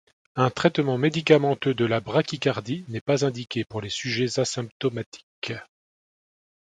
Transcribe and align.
Un 0.35 0.49
traitement 0.49 0.97
médicamenteux 0.97 1.75
de 1.75 1.85
la 1.85 1.99
bradycardie 1.99 2.83
n'est 2.87 3.01
pas 3.01 3.23
indiqué 3.23 3.63
pour 3.65 3.81
les 3.81 3.91
sujets 3.91 4.39
asymptomatiques. 4.39 5.53